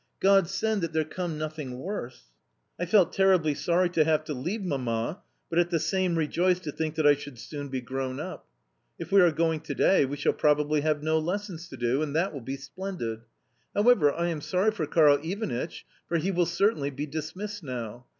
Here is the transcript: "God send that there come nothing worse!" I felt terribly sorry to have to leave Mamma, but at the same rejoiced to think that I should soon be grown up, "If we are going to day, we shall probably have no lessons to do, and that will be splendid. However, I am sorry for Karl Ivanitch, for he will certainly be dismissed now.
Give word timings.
"God 0.19 0.49
send 0.49 0.81
that 0.81 0.93
there 0.93 1.03
come 1.03 1.37
nothing 1.37 1.77
worse!" 1.77 2.31
I 2.79 2.87
felt 2.87 3.13
terribly 3.13 3.53
sorry 3.53 3.87
to 3.89 4.03
have 4.03 4.23
to 4.23 4.33
leave 4.33 4.63
Mamma, 4.63 5.21
but 5.47 5.59
at 5.59 5.69
the 5.69 5.77
same 5.79 6.15
rejoiced 6.17 6.63
to 6.63 6.71
think 6.71 6.95
that 6.95 7.05
I 7.05 7.13
should 7.13 7.37
soon 7.37 7.69
be 7.69 7.81
grown 7.81 8.19
up, 8.19 8.47
"If 8.97 9.11
we 9.11 9.21
are 9.21 9.31
going 9.31 9.59
to 9.59 9.75
day, 9.75 10.05
we 10.05 10.17
shall 10.17 10.33
probably 10.33 10.81
have 10.81 11.03
no 11.03 11.19
lessons 11.19 11.69
to 11.69 11.77
do, 11.77 12.01
and 12.01 12.15
that 12.15 12.33
will 12.33 12.41
be 12.41 12.57
splendid. 12.57 13.21
However, 13.75 14.11
I 14.11 14.29
am 14.29 14.41
sorry 14.41 14.71
for 14.71 14.87
Karl 14.87 15.19
Ivanitch, 15.23 15.85
for 16.07 16.17
he 16.17 16.31
will 16.31 16.47
certainly 16.47 16.89
be 16.89 17.05
dismissed 17.05 17.61
now. 17.61 18.07